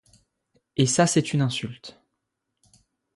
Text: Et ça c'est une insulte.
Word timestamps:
Et 0.77 0.87
ça 0.87 1.05
c'est 1.05 1.31
une 1.31 1.41
insulte. 1.43 2.01